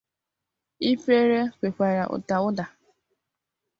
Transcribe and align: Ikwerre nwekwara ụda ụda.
Ikwerre 0.89 1.39
nwekwara 1.57 2.03
ụda 2.15 2.35
ụda. 2.47 2.65